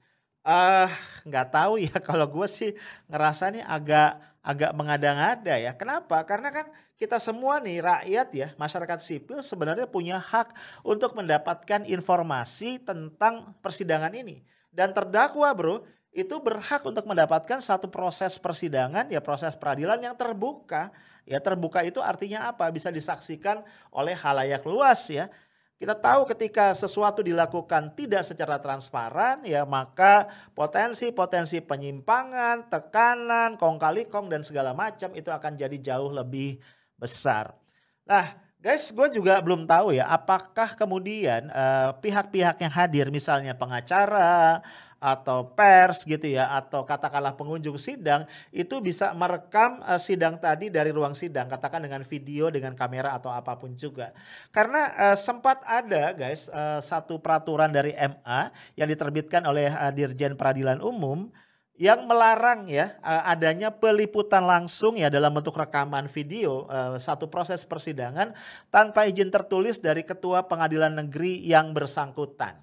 Eh, 0.46 0.88
nggak 1.26 1.46
tahu 1.50 1.72
ya 1.82 1.96
kalau 2.08 2.28
gue 2.28 2.46
sih 2.46 2.70
ngerasa 3.10 3.50
nih 3.50 3.64
agak 3.66 4.20
agak 4.46 4.70
mengada-ngada 4.78 5.54
ya. 5.58 5.72
Kenapa? 5.74 6.22
Karena 6.22 6.54
kan 6.54 6.70
kita 6.96 7.20
semua 7.20 7.60
nih 7.60 7.84
rakyat 7.84 8.28
ya, 8.32 8.48
masyarakat 8.56 8.98
sipil 9.04 9.44
sebenarnya 9.44 9.84
punya 9.84 10.16
hak 10.16 10.56
untuk 10.80 11.12
mendapatkan 11.12 11.84
informasi 11.84 12.80
tentang 12.80 13.52
persidangan 13.60 14.16
ini. 14.16 14.40
Dan 14.72 14.96
terdakwa 14.96 15.52
bro, 15.52 15.76
itu 16.16 16.40
berhak 16.40 16.80
untuk 16.88 17.04
mendapatkan 17.04 17.60
satu 17.60 17.92
proses 17.92 18.40
persidangan 18.40 19.12
ya 19.12 19.20
proses 19.20 19.52
peradilan 19.52 20.00
yang 20.00 20.16
terbuka. 20.16 20.88
Ya 21.28 21.36
terbuka 21.36 21.84
itu 21.84 22.00
artinya 22.00 22.48
apa? 22.48 22.72
Bisa 22.72 22.88
disaksikan 22.88 23.60
oleh 23.92 24.16
halayak 24.16 24.64
luas 24.64 25.12
ya. 25.12 25.28
Kita 25.76 25.92
tahu 25.92 26.24
ketika 26.32 26.72
sesuatu 26.72 27.20
dilakukan 27.20 27.92
tidak 27.92 28.24
secara 28.24 28.56
transparan 28.56 29.44
ya 29.44 29.68
maka 29.68 30.24
potensi-potensi 30.56 31.60
penyimpangan, 31.60 32.72
tekanan, 32.72 33.60
kong 33.60 33.76
kali 33.76 34.08
kong 34.08 34.32
dan 34.32 34.40
segala 34.40 34.72
macam 34.72 35.12
itu 35.12 35.28
akan 35.28 35.52
jadi 35.60 35.76
jauh 35.76 36.08
lebih 36.08 36.56
besar. 36.96 37.56
Nah, 38.04 38.36
guys, 38.60 38.90
gue 38.90 39.08
juga 39.20 39.38
belum 39.40 39.68
tahu 39.68 39.96
ya 39.96 40.08
apakah 40.10 40.74
kemudian 40.74 41.48
eh, 41.48 41.90
pihak-pihak 42.02 42.56
yang 42.60 42.72
hadir 42.72 43.06
misalnya 43.12 43.54
pengacara 43.54 44.64
atau 44.96 45.52
pers 45.52 46.08
gitu 46.08 46.24
ya 46.24 46.48
atau 46.56 46.80
katakanlah 46.88 47.36
pengunjung 47.36 47.76
sidang 47.76 48.24
itu 48.48 48.80
bisa 48.80 49.12
merekam 49.12 49.84
uh, 49.84 50.00
sidang 50.00 50.40
tadi 50.40 50.72
dari 50.72 50.88
ruang 50.88 51.12
sidang 51.12 51.52
katakan 51.52 51.84
dengan 51.84 52.00
video 52.00 52.48
dengan 52.48 52.72
kamera 52.72 53.12
atau 53.12 53.28
apa 53.28 53.60
pun 53.60 53.76
juga 53.76 54.16
karena 54.48 55.12
uh, 55.12 55.16
sempat 55.16 55.60
ada 55.68 56.16
guys 56.16 56.48
uh, 56.48 56.80
satu 56.80 57.20
peraturan 57.20 57.68
dari 57.68 57.92
MA 57.92 58.48
yang 58.80 58.88
diterbitkan 58.88 59.44
oleh 59.44 59.68
uh, 59.68 59.92
Dirjen 59.92 60.32
Peradilan 60.32 60.80
Umum 60.80 61.28
yang 61.76 62.08
melarang 62.08 62.72
ya 62.72 62.96
adanya 63.04 63.68
peliputan 63.68 64.44
langsung 64.44 64.96
ya 64.96 65.12
dalam 65.12 65.32
bentuk 65.32 65.52
rekaman 65.56 66.08
video 66.08 66.64
satu 66.96 67.28
proses 67.28 67.68
persidangan 67.68 68.32
tanpa 68.72 69.04
izin 69.04 69.28
tertulis 69.28 69.80
dari 69.84 70.00
ketua 70.00 70.48
pengadilan 70.48 70.96
negeri 71.04 71.44
yang 71.44 71.76
bersangkutan. 71.76 72.56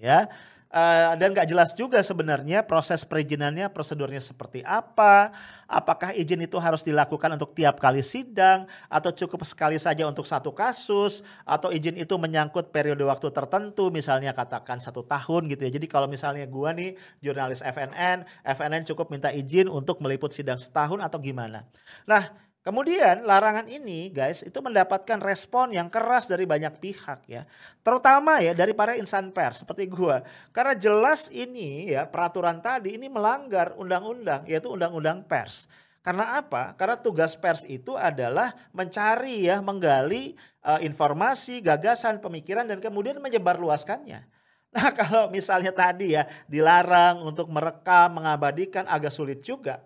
Ya 0.00 0.32
Uh, 0.70 1.18
dan 1.18 1.34
gak 1.34 1.50
jelas 1.50 1.74
juga 1.74 1.98
sebenarnya 1.98 2.62
proses 2.62 3.02
perizinannya 3.02 3.74
prosedurnya 3.74 4.22
seperti 4.22 4.62
apa 4.62 5.34
apakah 5.66 6.14
izin 6.14 6.46
itu 6.46 6.62
harus 6.62 6.86
dilakukan 6.86 7.34
untuk 7.34 7.58
tiap 7.58 7.82
kali 7.82 8.06
sidang 8.06 8.70
atau 8.86 9.10
cukup 9.10 9.42
sekali 9.42 9.82
saja 9.82 10.06
untuk 10.06 10.22
satu 10.22 10.54
kasus 10.54 11.26
atau 11.42 11.74
izin 11.74 11.98
itu 11.98 12.14
menyangkut 12.14 12.70
periode 12.70 13.02
waktu 13.02 13.34
tertentu 13.34 13.90
misalnya 13.90 14.30
katakan 14.30 14.78
satu 14.78 15.02
tahun 15.02 15.50
gitu 15.50 15.66
ya. 15.66 15.74
Jadi 15.74 15.90
kalau 15.90 16.06
misalnya 16.06 16.46
gua 16.46 16.70
nih 16.70 16.94
jurnalis 17.18 17.66
FNN 17.66 18.22
FNN 18.46 18.86
cukup 18.94 19.10
minta 19.10 19.34
izin 19.34 19.66
untuk 19.66 19.98
meliput 19.98 20.30
sidang 20.30 20.62
setahun 20.62 21.02
atau 21.02 21.18
gimana. 21.18 21.66
Nah 22.06 22.49
Kemudian 22.70 23.26
larangan 23.26 23.66
ini 23.66 24.14
guys 24.14 24.46
itu 24.46 24.54
mendapatkan 24.62 25.18
respon 25.18 25.74
yang 25.74 25.90
keras 25.90 26.30
dari 26.30 26.46
banyak 26.46 26.78
pihak 26.78 27.26
ya. 27.26 27.42
Terutama 27.82 28.38
ya 28.38 28.54
dari 28.54 28.78
para 28.78 28.94
insan 28.94 29.34
pers 29.34 29.66
seperti 29.66 29.90
gua. 29.90 30.22
Karena 30.54 30.78
jelas 30.78 31.26
ini 31.34 31.90
ya 31.90 32.06
peraturan 32.06 32.62
tadi 32.62 32.94
ini 32.94 33.10
melanggar 33.10 33.74
undang-undang 33.74 34.46
yaitu 34.46 34.70
undang-undang 34.70 35.26
pers. 35.26 35.66
Karena 35.98 36.38
apa? 36.38 36.78
Karena 36.78 36.94
tugas 36.94 37.34
pers 37.34 37.66
itu 37.66 37.98
adalah 37.98 38.54
mencari 38.70 39.50
ya, 39.50 39.58
menggali 39.58 40.38
uh, 40.62 40.78
informasi, 40.78 41.58
gagasan, 41.66 42.22
pemikiran 42.22 42.70
dan 42.70 42.78
kemudian 42.78 43.18
menyebarluaskannya. 43.18 44.22
Nah, 44.70 44.94
kalau 44.94 45.26
misalnya 45.34 45.74
tadi 45.74 46.14
ya 46.14 46.30
dilarang 46.46 47.26
untuk 47.26 47.50
merekam, 47.50 48.22
mengabadikan 48.22 48.86
agak 48.86 49.10
sulit 49.10 49.42
juga. 49.42 49.82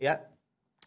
Ya, 0.00 0.24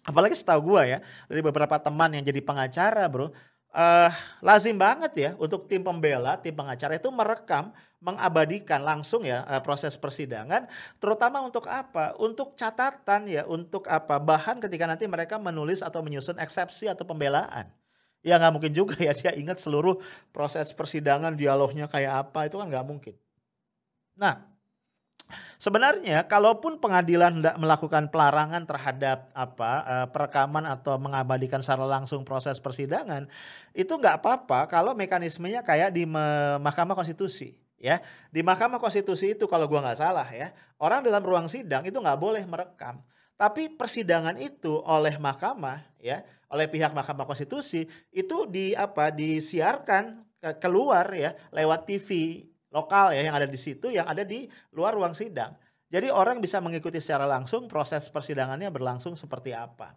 apalagi 0.06 0.38
setahu 0.38 0.74
gue 0.74 0.98
ya 0.98 1.00
dari 1.28 1.42
beberapa 1.42 1.76
teman 1.82 2.14
yang 2.14 2.24
jadi 2.24 2.42
pengacara 2.46 3.10
bro 3.10 3.28
uh, 3.76 4.10
lazim 4.40 4.80
banget 4.80 5.12
ya 5.18 5.30
untuk 5.36 5.68
tim 5.68 5.84
pembela 5.84 6.40
tim 6.40 6.56
pengacara 6.56 6.96
itu 6.96 7.12
merekam 7.12 7.74
mengabadikan 8.06 8.86
langsung 8.86 9.26
ya 9.26 9.42
uh, 9.50 9.58
proses 9.66 9.98
persidangan 9.98 10.70
terutama 11.02 11.42
untuk 11.42 11.66
apa? 11.66 12.14
Untuk 12.22 12.54
catatan 12.54 13.26
ya 13.26 13.50
untuk 13.50 13.90
apa? 13.90 14.22
Bahan 14.22 14.62
ketika 14.62 14.86
nanti 14.86 15.10
mereka 15.10 15.42
menulis 15.42 15.82
atau 15.82 16.06
menyusun 16.06 16.38
eksepsi 16.38 16.86
atau 16.86 17.02
pembelaan. 17.02 17.66
Ya 18.22 18.38
nggak 18.38 18.54
mungkin 18.54 18.74
juga 18.74 18.94
ya 19.02 19.14
dia 19.18 19.34
ingat 19.34 19.58
seluruh 19.58 19.98
proses 20.30 20.70
persidangan 20.78 21.34
dialognya 21.34 21.90
kayak 21.90 22.30
apa 22.30 22.46
itu 22.46 22.62
kan 22.62 22.70
nggak 22.70 22.86
mungkin. 22.86 23.16
Nah 24.14 24.55
Sebenarnya 25.58 26.30
kalaupun 26.30 26.78
pengadilan 26.78 27.42
tidak 27.42 27.58
melakukan 27.58 28.12
pelarangan 28.14 28.64
terhadap 28.70 29.34
apa 29.34 29.72
uh, 29.82 30.08
perekaman 30.12 30.68
atau 30.70 31.02
mengabadikan 31.02 31.66
secara 31.66 31.88
langsung 31.90 32.22
proses 32.22 32.62
persidangan, 32.62 33.26
itu 33.74 33.90
nggak 33.90 34.22
apa-apa 34.22 34.70
kalau 34.70 34.94
mekanismenya 34.94 35.66
kayak 35.66 35.96
di 35.96 36.06
Mahkamah 36.06 36.94
Konstitusi 36.94 37.58
ya. 37.82 38.00
Di 38.30 38.46
Mahkamah 38.46 38.78
Konstitusi 38.78 39.34
itu 39.34 39.50
kalau 39.50 39.66
gua 39.66 39.82
nggak 39.82 40.00
salah 40.00 40.28
ya, 40.30 40.54
orang 40.78 41.02
dalam 41.02 41.26
ruang 41.26 41.50
sidang 41.50 41.82
itu 41.86 41.98
nggak 41.98 42.20
boleh 42.22 42.44
merekam. 42.46 43.02
Tapi 43.36 43.68
persidangan 43.68 44.40
itu 44.40 44.80
oleh 44.88 45.20
mahkamah 45.20 45.84
ya, 46.00 46.24
oleh 46.48 46.72
pihak 46.72 46.96
Mahkamah 46.96 47.28
Konstitusi 47.28 47.84
itu 48.16 48.48
di 48.48 48.72
apa 48.72 49.12
disiarkan 49.12 50.24
keluar 50.64 51.10
ya 51.12 51.36
lewat 51.52 51.90
TV 51.90 52.10
lokal 52.76 53.16
ya 53.16 53.32
yang 53.32 53.36
ada 53.40 53.48
di 53.48 53.56
situ 53.56 53.88
yang 53.88 54.04
ada 54.04 54.28
di 54.28 54.52
luar 54.76 54.92
ruang 54.92 55.16
sidang. 55.16 55.56
Jadi 55.88 56.12
orang 56.12 56.44
bisa 56.44 56.60
mengikuti 56.60 57.00
secara 57.00 57.24
langsung 57.24 57.72
proses 57.72 58.12
persidangannya 58.12 58.68
berlangsung 58.68 59.16
seperti 59.16 59.56
apa. 59.56 59.96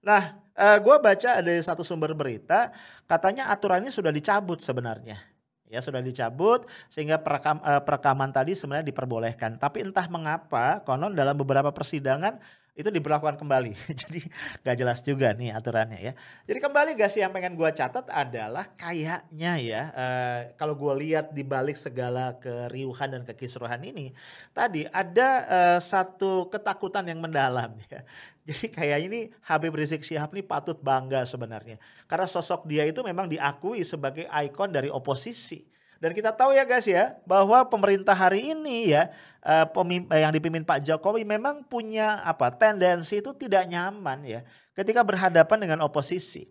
Nah, 0.00 0.40
eh, 0.56 0.78
gue 0.80 0.96
baca 1.00 1.30
ada 1.44 1.52
satu 1.60 1.84
sumber 1.84 2.16
berita 2.16 2.72
katanya 3.04 3.52
aturannya 3.52 3.92
sudah 3.92 4.08
dicabut 4.08 4.64
sebenarnya. 4.64 5.20
Ya 5.68 5.80
sudah 5.84 6.00
dicabut 6.00 6.64
sehingga 6.88 7.20
perekam, 7.20 7.60
eh, 7.60 7.82
perekaman 7.84 8.32
tadi 8.32 8.56
sebenarnya 8.56 8.88
diperbolehkan. 8.88 9.60
Tapi 9.60 9.84
entah 9.84 10.08
mengapa 10.08 10.80
konon 10.86 11.12
dalam 11.12 11.36
beberapa 11.36 11.72
persidangan 11.76 12.40
itu 12.74 12.90
diberlakukan 12.90 13.38
kembali. 13.38 13.72
Jadi 14.02 14.20
gak 14.66 14.76
jelas 14.76 14.98
juga 14.98 15.30
nih 15.30 15.54
aturannya 15.54 15.98
ya. 16.02 16.12
Jadi 16.42 16.58
kembali 16.58 16.98
gak 16.98 17.10
sih 17.10 17.22
yang 17.22 17.30
pengen 17.30 17.54
gue 17.54 17.70
catat 17.70 18.10
adalah 18.10 18.66
kayaknya 18.74 19.52
ya 19.62 19.82
uh, 19.94 20.38
kalau 20.58 20.74
gue 20.74 20.92
lihat 21.06 21.30
di 21.30 21.46
balik 21.46 21.78
segala 21.78 22.34
keriuhan 22.42 23.14
dan 23.14 23.22
kekisruhan 23.22 23.78
ini 23.86 24.10
tadi 24.50 24.90
ada 24.90 25.28
uh, 25.46 25.80
satu 25.80 26.50
ketakutan 26.50 27.06
yang 27.06 27.22
mendalam 27.22 27.78
ya. 27.92 28.02
Jadi 28.44 28.68
kayak 28.68 28.98
ini 29.08 29.32
Habib 29.48 29.72
Rizik 29.72 30.04
Syihab 30.04 30.34
ini 30.36 30.44
patut 30.44 30.76
bangga 30.76 31.24
sebenarnya. 31.24 31.80
Karena 32.04 32.28
sosok 32.28 32.68
dia 32.68 32.84
itu 32.84 33.00
memang 33.00 33.24
diakui 33.24 33.80
sebagai 33.86 34.28
ikon 34.28 34.68
dari 34.68 34.92
oposisi 34.92 35.73
Dan 36.02 36.10
kita 36.12 36.34
tahu 36.34 36.52
ya 36.52 36.66
guys 36.66 36.84
ya 36.84 37.16
bahwa 37.24 37.64
pemerintah 37.66 38.12
hari 38.12 38.52
ini 38.52 38.92
ya 38.92 39.08
eh, 39.40 39.64
eh, 39.66 40.20
yang 40.20 40.32
dipimpin 40.34 40.64
Pak 40.66 40.84
Jokowi 40.84 41.24
memang 41.24 41.64
punya 41.64 42.20
apa 42.24 42.52
tendensi 42.52 43.18
itu 43.20 43.32
tidak 43.32 43.64
nyaman 43.70 44.20
ya 44.24 44.40
ketika 44.74 45.00
berhadapan 45.06 45.58
dengan 45.62 45.78
oposisi. 45.86 46.50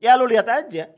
Ya 0.00 0.16
lu 0.18 0.24
lihat 0.26 0.48
aja. 0.48 0.88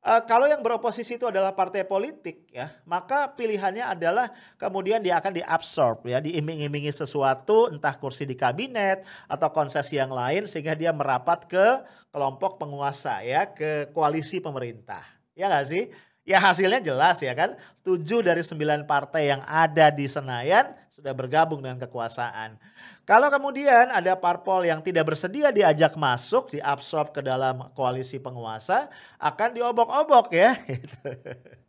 eh, 0.00 0.22
kalau 0.24 0.48
yang 0.48 0.64
beroposisi 0.64 1.20
itu 1.20 1.28
adalah 1.28 1.52
partai 1.52 1.84
politik 1.84 2.48
ya, 2.48 2.72
maka 2.88 3.28
pilihannya 3.36 3.84
adalah 3.84 4.32
kemudian 4.56 5.04
dia 5.04 5.20
akan 5.20 5.36
diabsorb 5.36 6.08
ya, 6.08 6.24
diiming-imingi 6.24 6.88
sesuatu 6.88 7.68
entah 7.68 7.92
kursi 8.00 8.24
di 8.24 8.32
kabinet 8.32 9.04
atau 9.28 9.48
konsesi 9.52 10.00
yang 10.00 10.08
lain 10.08 10.48
sehingga 10.48 10.72
dia 10.72 10.88
merapat 10.96 11.44
ke 11.44 11.66
kelompok 12.08 12.56
penguasa 12.56 13.20
ya, 13.20 13.44
ke 13.52 13.92
koalisi 13.92 14.40
pemerintah. 14.40 15.04
Ya 15.36 15.52
nggak 15.52 15.66
sih? 15.68 15.84
Ya 16.28 16.38
hasilnya 16.38 16.78
jelas 16.78 17.18
ya 17.24 17.32
kan. 17.32 17.56
Tujuh 17.82 18.20
dari 18.22 18.44
sembilan 18.44 18.84
partai 18.84 19.32
yang 19.32 19.42
ada 19.44 19.88
di 19.88 20.04
Senayan 20.06 20.72
sudah 20.92 21.16
bergabung 21.16 21.64
dengan 21.64 21.80
kekuasaan. 21.80 22.60
Kalau 23.08 23.26
kemudian 23.32 23.90
ada 23.90 24.14
parpol 24.14 24.62
yang 24.68 24.84
tidak 24.84 25.10
bersedia 25.10 25.50
diajak 25.50 25.98
masuk, 25.98 26.54
diabsorb 26.54 27.10
ke 27.10 27.24
dalam 27.24 27.72
koalisi 27.74 28.22
penguasa, 28.22 28.86
akan 29.18 29.50
diobok-obok 29.56 30.30
ya. 30.30 30.54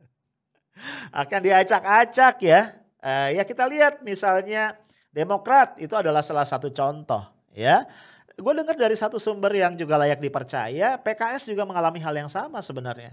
akan 1.23 1.39
diacak-acak 1.41 2.35
ya. 2.45 2.61
Eh, 3.01 3.41
ya 3.41 3.43
kita 3.47 3.65
lihat 3.65 4.05
misalnya 4.05 4.77
Demokrat 5.11 5.75
itu 5.75 5.91
adalah 5.91 6.23
salah 6.23 6.47
satu 6.47 6.71
contoh 6.71 7.19
ya. 7.51 7.83
Gue 8.39 8.55
dengar 8.55 8.79
dari 8.79 8.95
satu 8.95 9.19
sumber 9.19 9.51
yang 9.51 9.75
juga 9.75 9.99
layak 9.99 10.23
dipercaya, 10.23 10.95
PKS 11.03 11.51
juga 11.51 11.67
mengalami 11.67 11.99
hal 11.99 12.15
yang 12.15 12.31
sama 12.31 12.63
sebenarnya. 12.63 13.11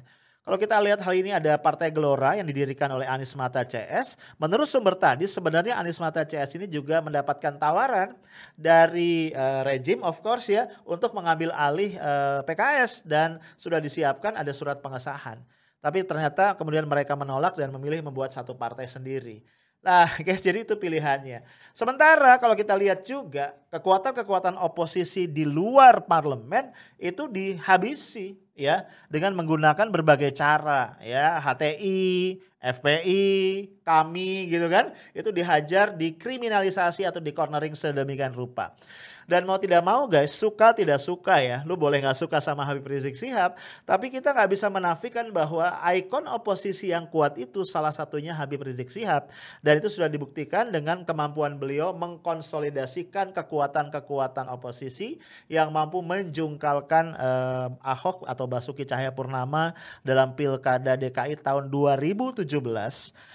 Kalau 0.49 0.57
kita 0.57 0.81
lihat 0.81 1.05
hal 1.05 1.13
ini 1.13 1.29
ada 1.29 1.61
Partai 1.61 1.93
Gelora 1.93 2.33
yang 2.33 2.49
didirikan 2.49 2.89
oleh 2.89 3.05
Anies 3.05 3.37
Mata 3.37 3.69
CS. 3.69 4.17
Menurut 4.41 4.65
sumber 4.65 4.97
tadi 4.97 5.29
sebenarnya 5.29 5.77
Anies 5.77 6.01
Mata 6.01 6.25
CS 6.25 6.57
ini 6.57 6.65
juga 6.65 7.05
mendapatkan 7.05 7.61
tawaran 7.61 8.17
dari 8.57 9.29
uh, 9.37 9.61
rejim 9.61 10.01
of 10.01 10.17
course 10.25 10.49
ya 10.49 10.65
untuk 10.89 11.13
mengambil 11.13 11.53
alih 11.53 12.01
uh, 12.01 12.41
PKS 12.49 13.05
dan 13.05 13.37
sudah 13.61 13.77
disiapkan 13.77 14.41
ada 14.41 14.49
surat 14.57 14.81
pengesahan. 14.81 15.37
Tapi 15.85 16.01
ternyata 16.09 16.57
kemudian 16.57 16.89
mereka 16.89 17.13
menolak 17.13 17.53
dan 17.53 17.69
memilih 17.69 18.01
membuat 18.01 18.33
satu 18.33 18.57
partai 18.57 18.89
sendiri. 18.89 19.45
Nah, 19.79 20.11
guys, 20.27 20.43
jadi 20.43 20.67
itu 20.67 20.75
pilihannya. 20.75 21.43
Sementara 21.71 22.35
kalau 22.43 22.59
kita 22.59 22.75
lihat 22.75 23.07
juga 23.07 23.55
kekuatan-kekuatan 23.71 24.59
oposisi 24.59 25.31
di 25.31 25.47
luar 25.47 26.03
parlemen 26.07 26.75
itu 26.99 27.31
dihabisi 27.31 28.35
ya 28.59 28.83
dengan 29.07 29.39
menggunakan 29.39 29.87
berbagai 29.87 30.35
cara 30.35 30.99
ya 30.99 31.39
HTI, 31.39 32.43
FPI, 32.59 33.27
kami 33.87 34.51
gitu 34.51 34.67
kan 34.67 34.91
itu 35.15 35.31
dihajar, 35.31 35.95
dikriminalisasi 35.95 37.07
atau 37.07 37.23
di 37.23 37.31
cornering 37.31 37.79
sedemikian 37.79 38.35
rupa. 38.35 38.75
Dan 39.29 39.45
mau 39.45 39.61
tidak 39.61 39.85
mau 39.85 40.09
guys, 40.09 40.33
suka 40.33 40.73
tidak 40.73 41.05
suka 41.05 41.37
ya, 41.37 41.61
lu 41.69 41.77
boleh 41.77 42.01
nggak 42.01 42.17
suka 42.17 42.41
sama 42.41 42.65
Habib 42.65 42.89
Rizik 42.89 43.13
Sihab, 43.13 43.61
tapi 43.85 44.09
kita 44.09 44.33
nggak 44.33 44.57
bisa 44.57 44.73
menafikan 44.73 45.29
bahwa 45.29 45.69
ikon 45.93 46.25
oposisi 46.33 46.97
yang 46.97 47.05
kuat 47.13 47.37
itu 47.37 47.61
salah 47.69 47.93
satunya 47.93 48.33
Habib 48.33 48.65
Rizik 48.65 48.89
Sihab. 48.89 49.29
Dan 49.61 49.85
itu 49.85 49.93
sudah 49.93 50.09
dibuktikan 50.09 50.73
dengan 50.73 51.05
kemampuan 51.05 51.61
beliau 51.61 51.93
mengkonsolidasikan 51.93 53.37
kekuatan-kekuatan 53.37 54.49
oposisi 54.49 55.21
yang 55.53 55.77
mampu 55.77 56.01
menjungkalkan 56.01 57.13
eh, 57.13 57.69
Ahok 57.85 58.25
atau 58.25 58.49
Basuki 58.49 58.89
Cahayapurnama 58.89 59.77
dalam 60.09 60.33
pilkada 60.33 60.97
DKI 60.97 61.37
tahun 61.45 61.69
2017 61.69 62.49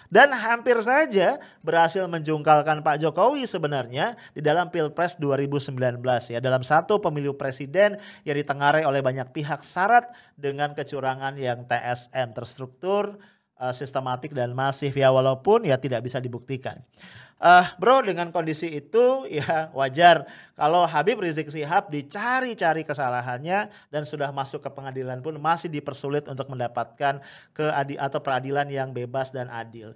dan 0.10 0.30
hampir 0.34 0.78
saja 0.82 1.38
berhasil 1.62 2.06
menjungkalkan 2.10 2.82
Pak 2.82 2.98
Jokowi 2.98 3.46
sebenarnya 3.46 4.18
di 4.34 4.42
dalam 4.42 4.74
Pilpres 4.74 5.22
2019 5.22 5.83
ya 6.32 6.40
dalam 6.40 6.64
satu 6.64 7.04
pemilu 7.04 7.36
presiden 7.36 8.00
yang 8.24 8.36
ditengarai 8.40 8.88
oleh 8.88 9.04
banyak 9.04 9.30
pihak 9.36 9.60
syarat 9.60 10.08
dengan 10.40 10.72
kecurangan 10.72 11.36
yang 11.36 11.68
TSM 11.68 12.32
terstruktur 12.32 13.20
uh, 13.60 13.74
sistematik 13.76 14.32
dan 14.32 14.52
masif 14.52 14.96
ya 14.96 15.12
walaupun 15.12 15.64
ya 15.68 15.80
tidak 15.80 16.04
bisa 16.04 16.20
dibuktikan. 16.20 16.80
Uh, 17.44 17.68
bro 17.76 18.00
dengan 18.00 18.32
kondisi 18.32 18.72
itu 18.72 19.26
ya 19.44 19.68
wajar 19.76 20.24
kalau 20.56 20.88
Habib 20.88 21.20
Rizik 21.20 21.52
Sihab 21.52 21.92
dicari-cari 21.92 22.88
kesalahannya 22.88 23.68
dan 23.92 24.04
sudah 24.08 24.32
masuk 24.32 24.64
ke 24.64 24.70
pengadilan 24.72 25.20
pun 25.20 25.36
masih 25.36 25.68
dipersulit 25.68 26.24
untuk 26.32 26.48
mendapatkan 26.48 27.20
keadi 27.52 28.00
atau 28.00 28.20
peradilan 28.24 28.72
yang 28.72 28.96
bebas 28.96 29.36
dan 29.36 29.52
adil. 29.52 29.92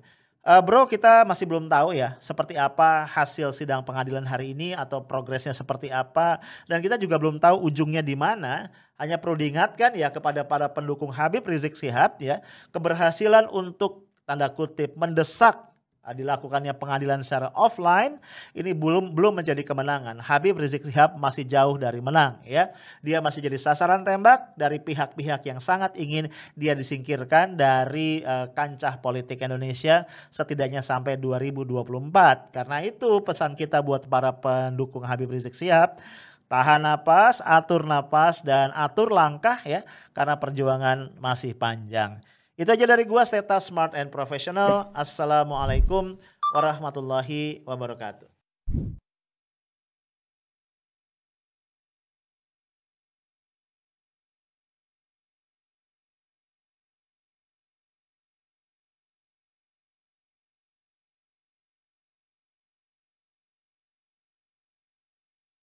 Uh, 0.47 0.63
bro, 0.63 0.87
kita 0.87 1.27
masih 1.27 1.43
belum 1.43 1.67
tahu 1.67 1.91
ya 1.91 2.15
seperti 2.23 2.55
apa 2.55 3.03
hasil 3.03 3.51
sidang 3.51 3.83
pengadilan 3.83 4.23
hari 4.23 4.55
ini 4.55 4.71
atau 4.71 5.03
progresnya 5.03 5.51
seperti 5.51 5.91
apa 5.91 6.39
dan 6.71 6.79
kita 6.79 6.95
juga 6.95 7.19
belum 7.19 7.35
tahu 7.35 7.67
ujungnya 7.67 7.99
di 7.99 8.15
mana. 8.15 8.71
Hanya 8.95 9.19
perlu 9.19 9.35
diingatkan 9.35 9.91
ya 9.91 10.07
kepada 10.07 10.47
para 10.47 10.71
pendukung 10.71 11.11
Habib 11.11 11.43
Rizik 11.43 11.75
Sihab 11.75 12.15
ya, 12.23 12.39
keberhasilan 12.71 13.51
untuk 13.51 14.07
tanda 14.23 14.47
kutip 14.47 14.95
mendesak 14.95 15.67
dilakukannya 16.15 16.71
pengadilan 16.75 17.19
secara 17.25 17.51
offline 17.51 18.19
ini 18.55 18.71
belum 18.71 19.11
belum 19.11 19.43
menjadi 19.43 19.63
kemenangan. 19.63 20.21
Habib 20.23 20.55
Rizik 20.59 20.87
Sihab 20.87 21.19
masih 21.19 21.43
jauh 21.43 21.75
dari 21.75 21.99
menang 21.99 22.39
ya. 22.47 22.71
Dia 23.03 23.19
masih 23.19 23.43
jadi 23.43 23.57
sasaran 23.59 24.05
tembak 24.07 24.55
dari 24.55 24.79
pihak-pihak 24.79 25.43
yang 25.47 25.59
sangat 25.59 25.95
ingin 25.99 26.31
dia 26.55 26.77
disingkirkan 26.77 27.59
dari 27.59 28.23
uh, 28.23 28.47
kancah 28.51 28.99
politik 29.03 29.43
Indonesia 29.43 30.07
setidaknya 30.31 30.79
sampai 30.79 31.19
2024. 31.19 32.55
Karena 32.55 32.77
itu 32.83 33.19
pesan 33.23 33.57
kita 33.57 33.83
buat 33.83 34.07
para 34.07 34.31
pendukung 34.31 35.03
Habib 35.03 35.31
Rizik 35.31 35.55
Sihab 35.55 35.99
tahan 36.47 36.83
napas, 36.83 37.43
atur 37.43 37.83
napas 37.83 38.41
dan 38.41 38.71
atur 38.71 39.11
langkah 39.11 39.59
ya 39.67 39.83
karena 40.15 40.39
perjuangan 40.39 41.11
masih 41.19 41.53
panjang. 41.53 42.23
Itu 42.57 42.73
aja 42.73 42.89
dari 42.89 43.05
gua 43.05 43.21
Steta 43.21 43.61
Smart 43.61 43.93
and 43.93 44.09
Professional. 44.09 44.89
Assalamualaikum 44.97 46.17
warahmatullahi 46.57 47.61
wabarakatuh. 47.61 48.36